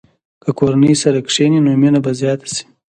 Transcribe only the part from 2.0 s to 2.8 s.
به زیاته شي.